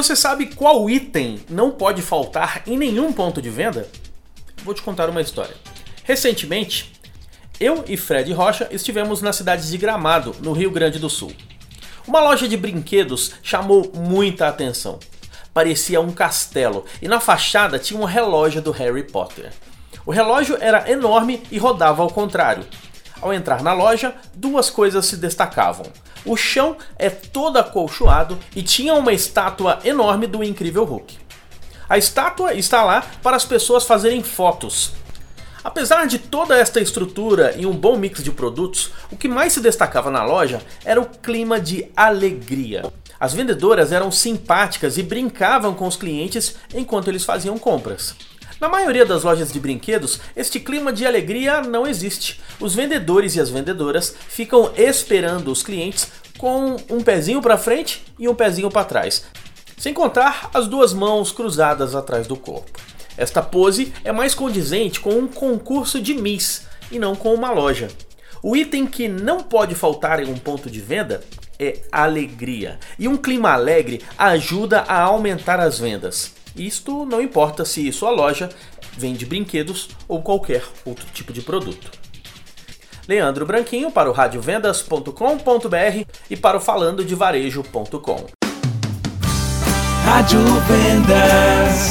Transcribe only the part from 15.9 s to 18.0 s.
um castelo e na fachada tinha